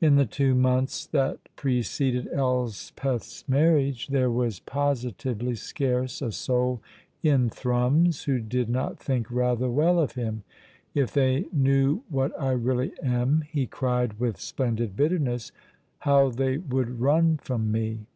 In 0.00 0.16
the 0.16 0.26
two 0.26 0.56
months 0.56 1.06
that 1.06 1.48
preceded 1.54 2.26
Elspeth's 2.32 3.48
marriage 3.48 4.08
there 4.08 4.28
was 4.28 4.58
positively 4.58 5.54
scarce 5.54 6.20
a 6.20 6.32
soul 6.32 6.82
in 7.22 7.48
Thrums 7.50 8.24
who 8.24 8.40
did 8.40 8.68
not 8.68 8.98
think 8.98 9.30
rather 9.30 9.70
well 9.70 10.00
of 10.00 10.14
him. 10.14 10.42
"If 10.92 11.12
they 11.12 11.46
knew 11.52 12.02
what 12.08 12.32
I 12.36 12.50
really 12.50 12.94
am," 13.00 13.42
he 13.42 13.68
cried 13.68 14.18
with 14.18 14.40
splendid 14.40 14.96
bitterness, 14.96 15.52
"how 16.00 16.30
they 16.30 16.58
would 16.58 16.98
run 17.00 17.36
from 17.36 17.70
me!" 17.70 18.06